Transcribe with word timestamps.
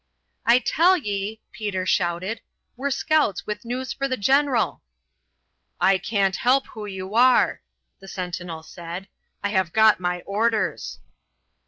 "I 0.47 0.57
tell 0.57 0.97
ye," 0.97 1.41
Peter 1.51 1.85
shouted, 1.85 2.41
"we're 2.75 2.89
scouts 2.89 3.45
with 3.45 3.63
news 3.63 3.93
for 3.93 4.07
the 4.07 4.17
general." 4.17 4.81
"I 5.79 5.99
can't 5.99 6.37
help 6.37 6.65
who 6.69 6.87
you 6.87 7.13
are," 7.13 7.61
the 7.99 8.07
sentinel 8.07 8.63
said. 8.63 9.09
"I 9.43 9.49
have 9.49 9.73
got 9.73 9.99
my 9.99 10.21
orders." 10.21 10.97